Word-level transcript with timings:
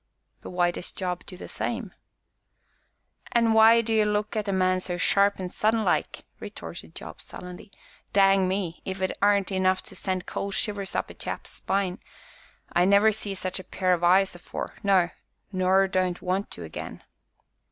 "But 0.41 0.49
why 0.49 0.71
does 0.71 0.91
Job 0.91 1.27
do 1.27 1.37
the 1.37 1.47
same?" 1.47 1.93
"An' 3.33 3.53
why 3.53 3.81
do 3.81 3.93
'ee 3.93 4.03
look 4.03 4.35
at 4.35 4.47
a 4.47 4.51
man 4.51 4.79
so 4.81 4.97
sharp 4.97 5.39
an' 5.39 5.47
sudden 5.49 5.85
like?" 5.85 6.25
retorted 6.39 6.95
Job 6.95 7.21
sullenly; 7.21 7.69
"dang 8.11 8.47
me! 8.47 8.81
if 8.83 8.99
it 9.03 9.15
aren't 9.21 9.51
enough 9.51 9.83
to 9.83 9.95
send 9.95 10.25
cold 10.25 10.55
shivers 10.55 10.95
up 10.95 11.11
a 11.11 11.13
chap's 11.13 11.51
spine 11.51 11.99
I 12.73 12.83
never 12.83 13.11
see 13.11 13.35
such 13.35 13.59
a 13.59 13.63
pair 13.63 13.93
o' 13.93 14.03
eyes 14.03 14.33
afore 14.33 14.73
no 14.81 15.11
nor 15.51 15.87
don't 15.87 16.19
want 16.19 16.49
to 16.49 16.63
again." 16.63 17.03